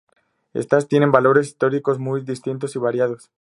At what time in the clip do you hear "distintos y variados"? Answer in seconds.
2.23-3.29